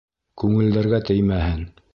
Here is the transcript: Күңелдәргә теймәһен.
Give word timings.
Күңелдәргә 0.43 1.03
теймәһен. 1.11 1.65